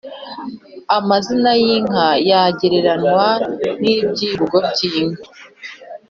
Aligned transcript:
amazina 0.97 1.51
y’inka 1.63 2.05
yagereranywa 2.29 3.27
n’ibyivugo 3.81 4.57
by’inka 4.69 5.23